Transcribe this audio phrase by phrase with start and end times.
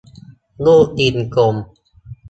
[0.65, 1.55] ลูกดินกลม